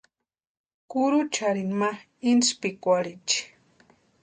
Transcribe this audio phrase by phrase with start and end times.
[0.89, 1.91] Kurucharini ma
[2.29, 3.39] intsïpikwarhichi.